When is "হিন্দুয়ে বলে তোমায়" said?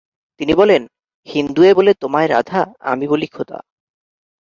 1.27-2.27